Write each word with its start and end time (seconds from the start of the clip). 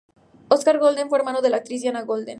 Óscar 0.49 0.79
Golden 0.79 1.09
fue 1.09 1.19
hermano 1.19 1.43
de 1.43 1.51
la 1.51 1.57
actriz 1.57 1.83
Diana 1.83 2.01
Golden. 2.01 2.29